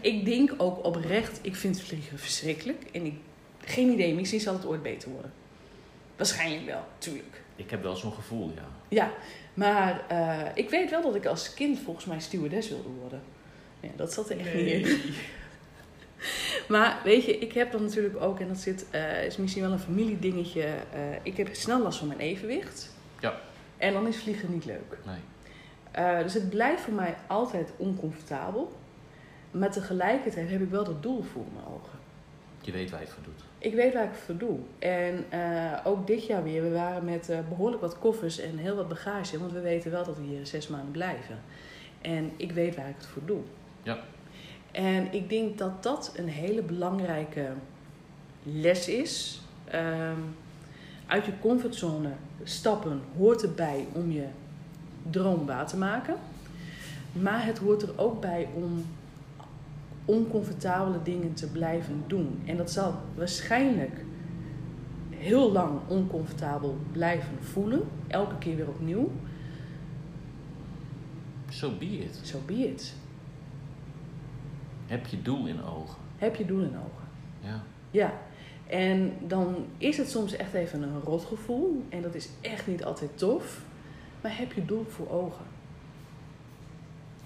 Ik 0.00 0.24
denk 0.24 0.54
ook 0.56 0.84
oprecht, 0.84 1.38
ik 1.42 1.56
vind 1.56 1.80
vliegen 1.80 2.18
verschrikkelijk. 2.18 2.82
En 2.92 3.04
ik, 3.06 3.14
geen 3.64 3.90
idee, 3.90 4.14
misschien 4.14 4.40
zal 4.40 4.54
het 4.54 4.66
ooit 4.66 4.82
beter 4.82 5.10
worden. 5.10 5.32
Waarschijnlijk 6.16 6.66
wel, 6.66 6.84
tuurlijk. 6.98 7.42
Ik 7.56 7.70
heb 7.70 7.82
wel 7.82 7.96
zo'n 7.96 8.12
gevoel, 8.12 8.52
ja. 8.54 8.64
Ja, 8.88 9.10
maar 9.54 10.02
eh, 10.08 10.48
ik 10.54 10.70
weet 10.70 10.90
wel 10.90 11.02
dat 11.02 11.14
ik 11.14 11.26
als 11.26 11.54
kind 11.54 11.78
volgens 11.80 12.04
mij 12.04 12.20
stewardess 12.20 12.68
wilde 12.68 12.88
worden. 12.88 13.22
Ja, 13.80 13.88
dat 13.96 14.12
zat 14.12 14.30
er 14.30 14.38
echt 14.38 14.54
niet 14.54 14.66
in. 14.66 15.00
Maar 16.68 17.00
weet 17.04 17.24
je, 17.24 17.38
ik 17.38 17.52
heb 17.52 17.72
dan 17.72 17.82
natuurlijk 17.82 18.20
ook, 18.20 18.40
en 18.40 18.48
dat 18.48 18.56
zit, 18.58 18.86
eh, 18.90 19.24
is 19.24 19.36
misschien 19.36 19.62
wel 19.62 19.72
een 19.72 19.78
familiedingetje. 19.78 20.62
eh, 20.62 21.00
ik 21.22 21.36
heb 21.36 21.54
snel 21.54 21.82
last 21.82 21.98
van 21.98 22.08
mijn 22.08 22.20
evenwicht. 22.20 22.90
Ja. 23.20 23.40
En 23.76 23.92
dan 23.92 24.06
is 24.06 24.16
vliegen 24.16 24.52
niet 24.52 24.64
leuk. 24.64 24.98
Nee. 25.04 26.22
Dus 26.22 26.34
het 26.34 26.50
blijft 26.50 26.82
voor 26.82 26.92
mij 26.92 27.14
altijd 27.26 27.72
oncomfortabel. 27.76 28.72
Maar 29.50 29.70
tegelijkertijd 29.70 30.50
heb 30.50 30.60
ik 30.60 30.70
wel 30.70 30.84
dat 30.84 31.02
doel 31.02 31.22
voor 31.22 31.44
mijn 31.52 31.66
ogen. 31.66 31.98
Je 32.60 32.72
weet 32.72 32.90
waar 32.90 33.00
je 33.00 33.06
het 33.06 33.14
voor 33.14 33.24
doet. 33.24 33.42
Ik 33.62 33.74
weet 33.74 33.92
waar 33.94 34.04
ik 34.04 34.10
het 34.10 34.18
voor 34.18 34.36
doe. 34.36 34.58
En 34.78 35.24
eh, 35.28 35.78
ook 35.84 36.06
dit 36.06 36.26
jaar 36.26 36.42
weer, 36.42 36.62
we 36.62 36.70
waren 36.70 37.04
met 37.04 37.28
eh, 37.28 37.38
behoorlijk 37.48 37.80
wat 37.80 37.98
koffers 37.98 38.38
en 38.38 38.58
heel 38.58 38.76
wat 38.76 38.88
bagage. 38.88 39.38
Want 39.38 39.52
we 39.52 39.60
weten 39.60 39.90
wel 39.90 40.04
dat 40.04 40.16
we 40.16 40.22
hier 40.22 40.46
zes 40.46 40.68
maanden 40.68 40.90
blijven. 40.90 41.38
En 42.00 42.32
ik 42.36 42.52
weet 42.52 42.76
waar 42.76 42.88
ik 42.88 42.94
het 42.96 43.06
voor 43.06 43.22
doe. 43.24 43.40
Ja. 43.82 43.98
En 44.70 45.12
ik 45.12 45.28
denk 45.28 45.58
dat 45.58 45.82
dat 45.82 46.12
een 46.16 46.28
hele 46.28 46.62
belangrijke 46.62 47.46
les 48.42 48.88
is. 48.88 49.40
Ehm, 49.64 50.20
uit 51.06 51.24
je 51.24 51.32
comfortzone 51.40 52.10
stappen 52.42 53.00
hoort 53.16 53.42
erbij 53.42 53.86
om 53.92 54.10
je 54.10 54.26
droom 55.10 55.46
waar 55.46 55.66
te 55.66 55.76
maken. 55.76 56.16
Maar 57.12 57.44
het 57.44 57.58
hoort 57.58 57.82
er 57.82 57.92
ook 57.96 58.20
bij 58.20 58.48
om 58.54 58.84
oncomfortabele 60.04 61.02
dingen 61.02 61.34
te 61.34 61.50
blijven 61.50 62.04
doen. 62.06 62.42
En 62.44 62.56
dat 62.56 62.70
zal 62.70 62.94
waarschijnlijk 63.14 64.04
heel 65.10 65.52
lang 65.52 65.80
oncomfortabel 65.88 66.76
blijven 66.92 67.36
voelen, 67.40 67.82
elke 68.06 68.38
keer 68.38 68.56
weer 68.56 68.68
opnieuw. 68.68 69.10
So 71.48 71.76
be 71.78 71.86
it. 71.86 72.20
So 72.22 72.38
be 72.46 72.54
it. 72.54 72.94
Heb 74.86 75.06
je 75.06 75.22
doel 75.22 75.46
in 75.46 75.62
ogen. 75.62 75.96
Heb 76.16 76.36
je 76.36 76.44
doel 76.44 76.60
in 76.60 76.76
ogen. 76.76 77.08
Ja. 77.40 77.62
Ja. 77.90 78.12
En 78.66 79.12
dan 79.26 79.66
is 79.78 79.96
het 79.96 80.10
soms 80.10 80.36
echt 80.36 80.54
even 80.54 80.82
een 80.82 81.00
rotgevoel. 81.00 81.84
En 81.88 82.02
dat 82.02 82.14
is 82.14 82.28
echt 82.40 82.66
niet 82.66 82.84
altijd 82.84 83.18
tof. 83.18 83.64
Maar 84.20 84.38
heb 84.38 84.52
je 84.52 84.64
doel 84.64 84.84
voor 84.88 85.10
ogen. 85.10 85.44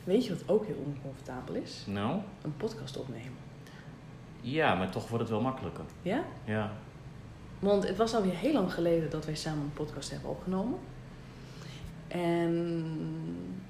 Weet 0.06 0.26
je 0.26 0.30
wat 0.30 0.48
ook 0.48 0.66
heel 0.66 0.82
oncomfortabel 0.84 1.54
is? 1.54 1.84
Nou? 1.86 2.20
Een 2.42 2.56
podcast 2.56 2.96
opnemen. 2.96 3.38
Ja, 4.40 4.74
maar 4.74 4.90
toch 4.90 5.08
wordt 5.08 5.22
het 5.22 5.32
wel 5.32 5.40
makkelijker. 5.40 5.84
Ja? 6.02 6.24
Ja. 6.44 6.72
Want 7.58 7.88
het 7.88 7.96
was 7.96 8.14
alweer 8.14 8.34
heel 8.34 8.52
lang 8.52 8.72
geleden 8.72 9.10
dat 9.10 9.24
wij 9.24 9.34
samen 9.34 9.62
een 9.62 9.72
podcast 9.72 10.10
hebben 10.10 10.30
opgenomen. 10.30 10.78
En 12.08 13.62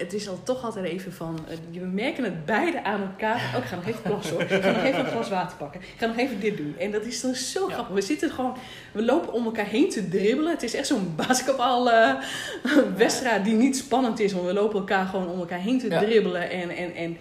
het 0.00 0.12
is 0.12 0.28
al 0.28 0.42
toch 0.42 0.64
altijd 0.64 0.84
even 0.84 1.12
van... 1.12 1.38
We 1.72 1.78
merken 1.84 2.24
het 2.24 2.44
beide 2.46 2.84
aan 2.84 3.00
elkaar. 3.00 3.34
Oh, 3.36 3.62
ik 3.62 3.64
ga 3.64 3.76
nog 3.76 3.86
even 3.86 4.02
plassen 4.02 4.32
hoor. 4.32 4.42
Ik 4.42 4.62
ga 4.62 4.70
nog 4.70 4.82
even 4.84 4.98
een 5.00 5.06
glas 5.10 5.28
water 5.28 5.56
pakken. 5.56 5.80
Ik 5.80 5.94
ga 5.96 6.06
nog 6.06 6.16
even 6.16 6.40
dit 6.40 6.56
doen. 6.56 6.74
En 6.78 6.90
dat 6.90 7.04
is 7.04 7.20
dan 7.20 7.34
zo 7.34 7.68
Ja. 7.68 7.74
grappig. 7.74 7.94
We 7.94 8.00
zitten 8.00 8.30
gewoon... 8.30 8.56
We 8.92 9.02
lopen 9.02 9.32
om 9.32 9.44
elkaar 9.44 9.66
heen 9.66 9.88
te 9.90 10.08
dribbelen. 10.08 10.52
Het 10.52 10.62
is 10.62 10.74
echt 10.74 10.86
zo'n 10.86 11.12
basketbal 11.16 11.90
eh, 11.90 12.14
wedstrijd 12.96 13.44
die 13.44 13.54
niet 13.54 13.76
spannend 13.76 14.20
is. 14.20 14.32
Want 14.32 14.46
we 14.46 14.52
lopen 14.52 14.78
elkaar 14.78 15.06
gewoon 15.06 15.28
om 15.28 15.38
elkaar 15.38 15.60
heen 15.60 15.78
te 15.78 15.88
Ja. 15.88 15.98
dribbelen. 16.00 16.50
En, 16.50 16.70
en, 16.70 16.94
en 16.94 17.16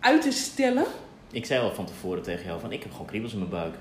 uit 0.00 0.22
te 0.22 0.30
stellen. 0.32 0.84
Ik 1.32 1.46
zei 1.46 1.60
al 1.62 1.74
van 1.74 1.86
tevoren 1.86 2.22
tegen 2.22 2.46
jou 2.46 2.60
van 2.60 2.72
ik 2.72 2.82
heb 2.82 2.92
gewoon 2.92 3.06
kriebels 3.06 3.32
in 3.32 3.38
mijn 3.38 3.50
buik. 3.50 3.74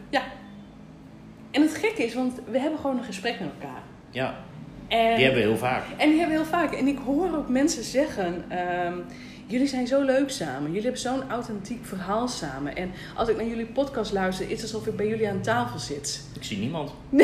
En 1.52 1.62
het 1.62 1.76
gekke 1.76 2.04
is, 2.06 2.14
want 2.14 2.40
we 2.52 2.60
hebben 2.60 2.80
gewoon 2.80 2.98
een 2.98 3.04
gesprek 3.04 3.40
met 3.40 3.50
elkaar. 3.60 3.82
Ja, 4.10 4.36
En 4.94 5.16
die 5.16 5.24
hebben 5.24 5.42
we 5.42 5.48
heel 5.48 5.58
vaak. 5.58 5.84
En 5.98 6.10
die 6.10 6.20
hebben 6.20 6.38
we 6.38 6.44
heel 6.44 6.52
vaak. 6.52 6.74
En 6.74 6.88
ik 6.88 6.98
hoor 6.98 7.36
ook 7.36 7.50
mensen 7.50 7.84
zeggen: 7.84 8.46
ehm, 8.50 8.94
Jullie 9.46 9.68
zijn 9.68 9.88
zo 9.88 10.02
leuk 10.02 10.30
samen. 10.30 10.68
Jullie 10.68 10.82
hebben 10.82 11.02
zo'n 11.02 11.30
authentiek 11.30 11.86
verhaal 11.86 12.28
samen. 12.28 12.76
En 12.76 12.92
als 13.16 13.30
ik 13.30 13.36
naar 13.36 13.46
jullie 13.46 13.66
podcast 13.66 14.12
luister, 14.12 14.46
is 14.50 14.62
het 14.62 14.74
alsof 14.74 14.88
ik 14.88 14.96
bij 14.96 15.08
jullie 15.08 15.30
aan 15.30 15.42
tafel 15.42 15.80
zit. 15.80 16.26
Ik 16.36 16.44
zie 16.44 16.58
niemand. 16.58 16.92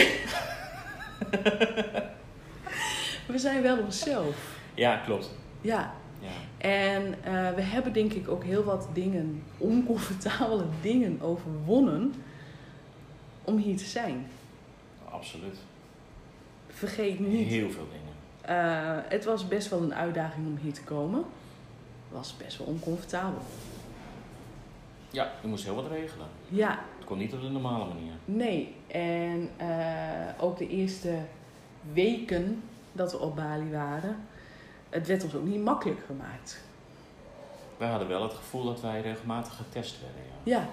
We 3.28 3.38
zijn 3.38 3.62
wel 3.62 3.78
onszelf. 3.78 4.60
Ja, 4.74 4.98
klopt. 4.98 5.32
Ja. 5.62 5.94
Ja. 6.20 6.68
En 6.68 7.16
eh, 7.24 7.50
we 7.56 7.62
hebben 7.62 7.94
denk 7.94 8.14
ik 8.14 8.30
ook 8.30 8.44
heel 8.44 8.64
wat 8.64 8.88
dingen, 8.94 9.44
oncomfortabele 9.58 10.66
dingen 10.82 11.22
overwonnen 11.22 12.14
om 13.44 13.58
hier 13.58 13.78
te 13.78 13.86
zijn. 13.86 14.28
Absoluut. 15.10 15.56
Vergeet 16.80 17.20
niet, 17.20 17.48
Heel 17.48 17.70
veel 17.72 17.88
dingen. 17.92 18.58
eh, 18.60 19.04
het 19.10 19.26
was 19.26 19.48
best 19.48 19.70
wel 19.70 19.82
een 19.82 19.94
uitdaging 19.96 20.48
om 20.48 20.58
hier 20.62 20.74
te 20.74 20.84
komen. 20.84 21.24
Was 22.10 22.38
best 22.38 22.58
wel 22.58 22.68
oncomfortabel. 22.68 23.42
Ja, 25.12 25.32
je 25.42 25.48
moest 25.48 25.64
heel 25.64 25.76
wat 25.76 25.88
regelen. 25.88 26.28
Ja, 26.48 26.80
Het 26.98 27.06
kon 27.08 27.18
niet 27.18 27.34
op 27.34 27.42
de 27.42 27.50
normale 27.50 27.86
manier. 27.86 28.12
Nee, 28.26 28.76
en 28.88 29.50
eh, 29.58 30.44
ook 30.44 30.58
de 30.58 30.68
eerste 30.68 31.16
weken 31.94 32.64
dat 32.92 33.12
we 33.12 33.18
op 33.20 33.36
Bali 33.36 33.72
waren, 33.72 34.18
het 34.90 35.08
werd 35.08 35.24
ons 35.24 35.36
ook 35.36 35.46
niet 35.46 35.64
makkelijk 35.64 36.00
gemaakt. 36.06 36.62
Wij 37.78 37.90
hadden 37.90 38.08
wel 38.08 38.24
het 38.24 38.34
gevoel 38.34 38.64
dat 38.66 38.82
wij 38.82 39.02
regelmatig 39.02 39.56
getest 39.56 39.98
werden. 40.02 40.22
Ja. 40.44 40.58
Ja, 40.58 40.70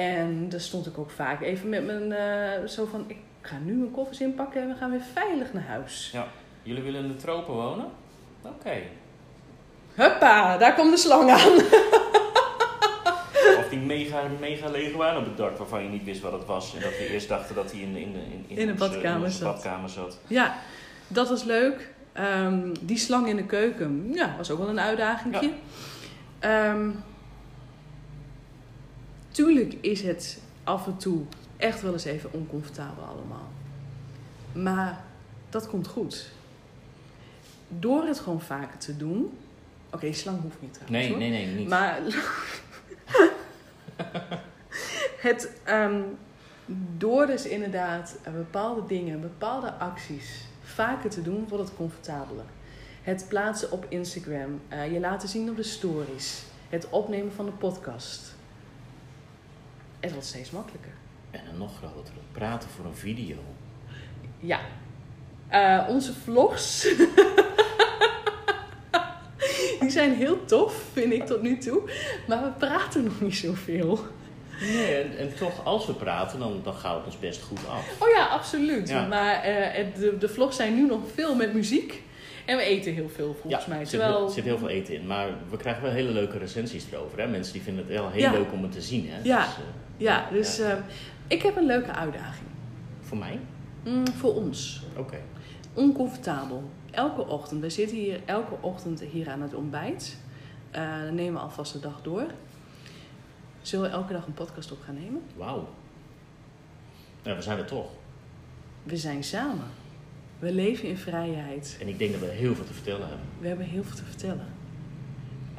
en 0.00 0.48
daar 0.48 0.60
stond 0.60 0.86
ik 0.86 0.98
ook 0.98 1.10
vaak 1.10 1.40
even 1.42 1.68
met 1.68 1.86
mijn, 1.86 2.12
eh, 2.12 2.66
zo 2.68 2.84
van, 2.84 3.04
ik 3.06 3.16
ga 3.46 3.56
nu 3.64 3.72
mijn 3.72 3.90
koffers 3.90 4.20
inpakken 4.20 4.62
en 4.62 4.68
we 4.68 4.74
gaan 4.74 4.90
weer 4.90 5.02
veilig 5.12 5.52
naar 5.52 5.66
huis. 5.66 6.14
Jullie 6.62 6.82
willen 6.82 7.02
in 7.02 7.08
de 7.08 7.16
tropen 7.16 7.54
wonen? 7.54 7.86
Oké. 8.42 8.76
Huppa, 9.94 10.56
daar 10.56 10.74
komt 10.74 10.90
de 10.90 10.96
slang 10.96 11.30
aan. 11.30 11.52
Of 13.58 13.68
die 13.70 13.78
mega, 13.78 14.22
mega 14.40 14.68
leguaan 14.70 15.16
op 15.16 15.24
het 15.24 15.36
dak 15.36 15.56
waarvan 15.58 15.82
je 15.82 15.88
niet 15.88 16.04
wist 16.04 16.20
wat 16.20 16.32
het 16.32 16.44
was. 16.44 16.74
En 16.74 16.80
dat 16.80 16.90
we 16.90 17.08
eerst 17.08 17.28
dachten 17.28 17.54
dat 17.54 17.70
hij 17.72 17.80
in, 17.80 17.92
de- 17.92 18.00
in, 18.00 18.12
de- 18.12 18.18
in, 18.54 18.56
In 18.58 18.66
de 18.66 18.74
badkamer 18.74 19.24
onze 19.24 19.36
zat. 19.38 19.52
badkamer 19.52 19.88
zat. 19.90 20.18
Ja, 20.26 20.54
dat 21.08 21.28
was 21.28 21.44
leuk. 21.44 21.94
Ehm, 22.12 22.74
die 22.80 22.98
slang 22.98 23.28
in 23.28 23.36
de 23.36 23.44
keuken, 23.46 24.10
ja, 24.14 24.34
was 24.36 24.50
ook 24.50 24.58
wel 24.58 24.68
een 24.68 24.80
uitdaging. 24.80 25.52
Ehm, 26.38 26.90
tuurlijk 29.30 29.74
is 29.80 30.02
het 30.02 30.40
af 30.64 30.86
en 30.86 30.96
toe 30.96 31.22
echt 31.56 31.82
wel 31.82 31.92
eens 31.92 32.04
even 32.04 32.32
oncomfortabel 32.32 33.04
allemaal. 33.04 33.48
Maar 34.52 35.04
dat 35.50 35.68
komt 35.68 35.86
goed. 35.86 36.30
Door 37.68 38.04
het 38.06 38.18
gewoon 38.18 38.40
vaker 38.40 38.78
te 38.78 38.96
doen. 38.96 39.38
Oké, 39.90 40.06
die 40.06 40.14
slang 40.14 40.40
hoeft 40.40 40.60
niet 40.60 40.74
trouwens. 40.74 41.00
Nee, 41.00 41.10
hoor. 41.10 41.18
nee, 41.18 41.30
nee, 41.30 41.54
niet. 41.54 41.68
Maar 41.68 42.00
het, 45.28 45.52
ehm, 45.64 46.00
door 46.96 47.26
dus 47.26 47.46
inderdaad 47.46 48.18
bepaalde 48.32 48.86
dingen, 48.86 49.20
bepaalde 49.20 49.72
acties 49.72 50.44
vaker 50.62 51.10
te 51.10 51.22
doen, 51.22 51.48
wordt 51.48 51.68
het 51.68 51.76
comfortabeler. 51.76 52.44
Het 53.02 53.26
plaatsen 53.28 53.72
op 53.72 53.86
Instagram, 53.88 54.60
eh, 54.68 54.92
je 54.92 55.00
laten 55.00 55.28
zien 55.28 55.50
op 55.50 55.56
de 55.56 55.62
stories, 55.62 56.42
het 56.68 56.90
opnemen 56.90 57.32
van 57.32 57.44
de 57.44 57.50
podcast. 57.50 58.34
Het 60.00 60.12
wordt 60.12 60.26
steeds 60.26 60.50
makkelijker. 60.50 60.92
En 61.36 61.52
een 61.52 61.58
nog 61.58 61.76
grotere. 61.76 62.16
Praten 62.32 62.68
voor 62.68 62.84
een 62.84 62.94
video. 62.96 63.36
Ja. 64.38 64.60
Eh, 65.48 65.84
onze 65.88 66.12
vlogs. 66.24 66.82
Die 69.80 69.90
zijn 69.90 70.14
heel 70.14 70.44
tof, 70.44 70.82
vind 70.92 71.12
ik 71.12 71.26
tot 71.26 71.42
nu 71.42 71.58
toe. 71.58 71.80
Maar 72.26 72.42
we 72.42 72.50
praten 72.58 73.04
nog 73.04 73.20
niet 73.20 73.36
zoveel. 73.36 73.98
Nee, 74.60 74.94
en, 74.94 75.18
en 75.18 75.34
toch, 75.36 75.64
als 75.64 75.86
we 75.86 75.92
praten, 75.92 76.38
dan, 76.38 76.60
dan 76.64 76.74
gaat 76.74 76.96
het 76.96 77.04
ons 77.04 77.18
best 77.18 77.42
goed 77.42 77.58
af. 77.70 77.96
Oh 78.00 78.08
ja, 78.08 78.26
absoluut. 78.26 78.88
Ja. 78.88 79.06
Maar 79.06 79.42
eh, 79.42 79.84
de, 79.98 80.18
de 80.18 80.28
vlogs 80.28 80.56
zijn 80.56 80.74
nu 80.74 80.86
nog 80.86 81.00
veel 81.14 81.34
met 81.34 81.54
muziek. 81.54 82.02
En 82.46 82.56
we 82.56 82.62
eten 82.62 82.94
heel 82.94 83.08
veel 83.08 83.36
volgens 83.40 83.64
ja, 83.64 83.68
mij. 83.70 83.80
er 83.80 83.86
zit, 83.86 84.00
Terwijl... 84.00 84.24
er 84.26 84.30
zit 84.32 84.44
heel 84.44 84.58
veel 84.58 84.68
eten 84.68 84.94
in. 84.94 85.06
Maar 85.06 85.28
we 85.50 85.56
krijgen 85.56 85.82
wel 85.82 85.92
hele 85.92 86.10
leuke 86.10 86.38
recensies 86.38 86.84
erover. 86.92 87.18
Hè? 87.20 87.26
Mensen 87.26 87.52
die 87.52 87.62
vinden 87.62 87.84
het 87.86 87.92
wel 87.94 88.10
heel 88.10 88.20
Ja. 88.20 88.30
leuk 88.32 88.52
om 88.52 88.62
het 88.62 88.72
te 88.72 88.82
zien. 88.82 89.08
Hè? 89.10 89.18
Ja. 89.22 89.44
Dus, 89.44 89.54
eh, 89.54 89.62
Ja, 89.96 90.28
dus 90.32 90.56
Ja. 90.56 90.84
Ik 91.26 91.42
heb 91.42 91.56
een 91.56 91.66
leuke 91.66 91.92
uitdaging. 91.92 92.46
voor 93.00 93.18
mij? 93.18 93.40
Mm, 93.84 94.08
voor 94.08 94.34
ons. 94.34 94.82
Oké. 94.96 95.18
Oncomfortabel. 95.74 96.70
Elke 96.90 97.26
ochtend. 97.26 97.60
We 97.60 97.70
zitten 97.70 97.96
hier 97.96 98.20
elke 98.24 98.54
ochtend 98.60 99.00
hier 99.00 99.28
aan 99.30 99.42
het 99.42 99.54
ontbijt. 99.54 100.16
Eh, 100.70 101.00
dan 101.04 101.14
nemen 101.14 101.32
we 101.32 101.38
alvast 101.38 101.72
de 101.72 101.80
dag 101.80 102.02
door. 102.02 102.26
Zullen 103.62 103.90
we 103.90 103.96
elke 103.96 104.12
dag 104.12 104.26
een 104.26 104.34
podcast 104.34 104.72
op 104.72 104.78
gaan 104.84 104.94
nemen? 104.94 105.22
Wauw. 105.36 105.68
Ja, 107.22 107.34
we 107.34 107.42
zijn 107.42 107.58
er 107.58 107.64
toch. 107.64 107.90
We 108.82 108.96
zijn 108.96 109.24
samen. 109.24 109.66
We 110.38 110.52
leven 110.52 110.88
in 110.88 110.96
vrijheid. 110.96 111.76
En 111.80 111.88
ik 111.88 111.98
denk 111.98 112.12
dat 112.12 112.20
we 112.20 112.26
heel 112.26 112.54
veel 112.54 112.64
te 112.64 112.72
vertellen 112.72 113.08
hebben. 113.08 113.26
We 113.40 113.48
hebben 113.48 113.66
heel 113.66 113.84
veel 113.84 113.96
te 113.96 114.04
vertellen. 114.04 114.46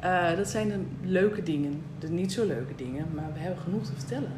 Eh, 0.00 0.36
dat 0.36 0.48
zijn 0.48 0.68
de 0.68 0.80
leuke 1.02 1.42
dingen. 1.42 1.82
De 1.98 2.08
niet 2.08 2.32
zo 2.32 2.46
leuke 2.46 2.74
dingen. 2.74 3.06
Maar 3.14 3.32
we 3.32 3.38
hebben 3.38 3.62
genoeg 3.62 3.84
te 3.84 3.92
vertellen. 3.92 4.32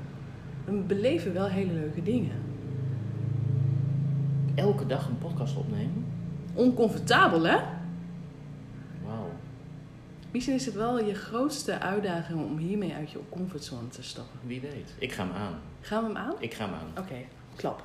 We 0.71 0.77
beleven 0.77 1.33
wel 1.33 1.47
hele 1.47 1.73
leuke 1.73 2.03
dingen. 2.03 2.43
Elke 4.55 4.87
dag 4.87 5.09
een 5.09 5.19
podcast 5.19 5.57
opnemen? 5.57 6.05
Oncomfortabel, 6.55 7.43
hè? 7.43 7.57
Wauw. 9.05 9.31
Misschien 10.31 10.55
is 10.55 10.67
het 10.67 10.75
wel 10.75 11.05
je 11.05 11.15
grootste 11.15 11.79
uitdaging 11.79 12.45
om 12.45 12.59
hiermee 12.59 12.95
uit 12.95 13.11
je 13.11 13.19
comfortzone 13.29 13.89
te 13.89 14.03
stappen. 14.03 14.41
Wie 14.47 14.61
weet. 14.61 14.95
Ik 14.99 15.13
ga 15.13 15.27
hem 15.27 15.33
aan. 15.33 15.61
Gaan 15.81 16.03
we 16.03 16.09
hem 16.09 16.17
aan? 16.17 16.35
Ik 16.39 16.55
ga 16.55 16.65
hem 16.65 16.75
aan. 16.75 17.05
Oké, 17.05 17.25
klap. 17.57 17.83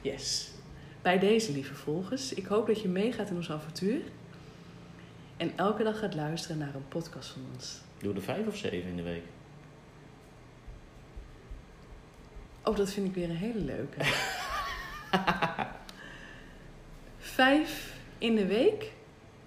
Yes. 0.00 0.50
Bij 1.02 1.18
deze, 1.18 1.52
lieve 1.52 1.74
volgers, 1.74 2.34
ik 2.34 2.46
hoop 2.46 2.66
dat 2.66 2.80
je 2.80 2.88
meegaat 2.88 3.30
in 3.30 3.36
ons 3.36 3.50
avontuur. 3.50 4.00
En 5.36 5.52
elke 5.56 5.82
dag 5.82 5.98
gaat 5.98 6.14
luisteren 6.14 6.58
naar 6.58 6.74
een 6.74 6.88
podcast 6.88 7.28
van 7.28 7.42
ons. 7.54 7.80
Doe 7.98 8.14
er 8.14 8.22
vijf 8.22 8.46
of 8.46 8.56
zeven 8.56 8.90
in 8.90 8.96
de 8.96 9.02
week. 9.02 9.22
Oh, 12.68 12.76
dat 12.76 12.90
vind 12.92 13.06
ik 13.06 13.14
weer 13.14 13.30
een 13.30 13.36
hele 13.36 13.58
leuke. 13.60 13.98
Vijf 17.18 17.96
in 18.18 18.34
de 18.34 18.46
week 18.46 18.92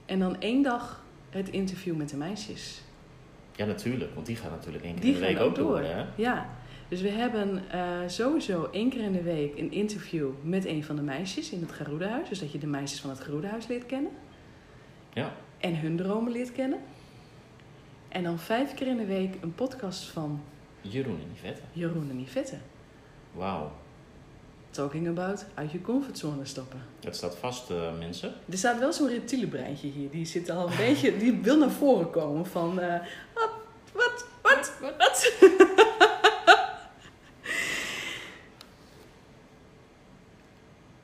en 0.06 0.20
dan 0.20 0.40
één 0.42 0.64
dag 0.64 1.04
het 1.30 1.50
interview 1.50 1.96
met 1.96 2.10
de 2.10 2.18
meisjes. 2.18 2.82
Ja, 3.56 3.66
natuurlijk. 3.66 4.14
Want 4.14 4.26
die 4.26 4.36
gaan 4.36 4.52
natuurlijk 4.52 4.84
één 4.84 4.94
keer 4.94 5.02
Die 5.04 5.14
in 5.14 5.20
de 5.20 5.26
week 5.26 5.40
ook 5.40 5.56
door. 5.56 5.66
door. 5.78 5.80
hè? 5.84 6.06
Ja, 6.16 6.50
dus 6.88 7.02
we 7.02 7.10
hebben 7.10 7.70
eh, 7.70 8.00
sowieso 8.08 8.70
één 8.72 8.90
keer 8.90 9.02
in 9.02 9.12
de 9.12 9.22
week 9.22 9.58
een 9.60 9.72
interview 9.72 10.30
met 10.44 10.66
een 10.66 10.84
van 10.84 10.96
de 10.96 11.02
meisjes 11.02 11.52
in 11.52 11.62
het 11.62 11.72
Garudahuis. 11.72 12.30
Dus 12.30 12.40
dat 12.40 12.52
je 12.52 12.58
de 12.58 12.68
meisjes 12.68 13.02
van 13.02 13.10
het 13.10 13.20
Garudahuis 13.20 13.68
leert 13.68 13.86
kennen. 13.86 14.12
Ja. 15.14 15.34
En 15.58 15.80
hun 15.80 15.98
dromen 15.98 16.32
leert 16.32 16.52
kennen. 16.52 16.80
En 18.08 18.24
dan 18.24 18.40
vijf 18.40 18.74
keer 18.74 18.88
in 18.88 18.98
de 18.98 19.06
week 19.06 19.36
een 19.42 19.56
podcast 19.56 20.04
van 20.04 20.42
Jeroen 20.82 21.20
en 21.20 21.32
Yvette. 21.36 21.62
Jeroen 21.72 22.10
en 22.10 22.22
Yvette. 22.22 22.56
Wauw. 23.34 23.72
Talking 24.70 25.08
about 25.08 25.46
uit 25.54 25.72
je 25.72 25.82
comfortzone 25.82 26.46
stappen. 26.46 26.82
Het 27.00 27.16
staat 27.16 27.36
vast, 27.36 27.70
eh, 27.70 27.98
mensen. 27.98 28.34
Er 28.50 28.58
staat 28.58 28.80
wel 28.80 28.94
zo'n 28.94 29.08
reptiele 29.08 29.48
breintje 29.48 29.88
hier. 29.88 30.10
Die 30.10 30.26
zit 30.26 30.50
al 30.50 30.68
een 30.68 30.78
beetje, 30.78 31.18
die 31.18 31.34
wil 31.34 31.58
naar 31.58 31.72
voren 31.72 32.10
komen 32.10 32.46
van 32.46 32.80
eh, 32.80 33.02
wat, 33.34 33.52
wat, 33.94 34.26
wat, 34.42 34.74
wat. 34.98 35.34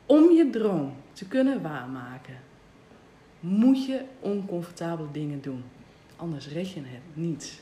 Om 0.06 0.32
je 0.32 0.50
droom 0.50 0.96
te 1.14 1.26
kunnen 1.26 1.62
waarmaken, 1.62 2.38
moet 3.40 3.86
je 3.86 4.02
oncomfortabele 4.20 5.12
dingen 5.12 5.42
doen. 5.42 5.64
Anders 6.16 6.48
red 6.48 6.72
je 6.72 6.80
het 6.80 7.02
niet. 7.14 7.62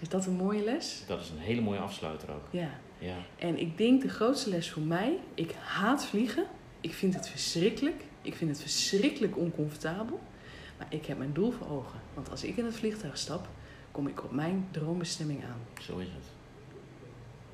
Is 0.00 0.08
dat 0.08 0.26
een 0.26 0.36
mooie 0.36 0.64
les? 0.64 1.02
Dat 1.06 1.20
is 1.20 1.30
een 1.30 1.38
hele 1.38 1.60
mooie 1.60 1.78
afsluiter 1.78 2.30
ook. 2.30 2.44
Ja. 2.50 2.70
Ja. 2.98 3.16
En 3.38 3.58
ik 3.58 3.78
denk 3.78 4.02
de 4.02 4.08
grootste 4.08 4.50
les 4.50 4.70
voor 4.70 4.82
mij, 4.82 5.18
ik 5.34 5.52
haat 5.52 6.06
vliegen. 6.06 6.44
Ik 6.80 6.94
vind 6.94 7.14
het 7.14 7.28
verschrikkelijk. 7.28 8.02
Ik 8.22 8.34
vind 8.34 8.50
het 8.50 8.60
verschrikkelijk 8.60 9.36
oncomfortabel. 9.36 10.20
Maar 10.78 10.86
ik 10.90 11.06
heb 11.06 11.18
mijn 11.18 11.32
doel 11.32 11.50
voor 11.50 11.70
ogen. 11.70 12.00
Want 12.14 12.30
als 12.30 12.44
ik 12.44 12.56
in 12.56 12.64
het 12.64 12.76
vliegtuig 12.76 13.18
stap, 13.18 13.48
kom 13.90 14.06
ik 14.06 14.24
op 14.24 14.32
mijn 14.32 14.68
droombestemming 14.70 15.44
aan. 15.44 15.82
Zo 15.82 15.98
is 15.98 16.06
het. 16.06 16.24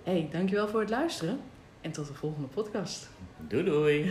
hey, 0.02 0.28
dankjewel 0.32 0.68
voor 0.68 0.80
het 0.80 0.90
luisteren. 0.90 1.40
En 1.80 1.90
tot 1.90 2.06
de 2.06 2.14
volgende 2.14 2.48
podcast. 2.48 3.10
Doei 3.48 3.64
doei. 3.64 4.10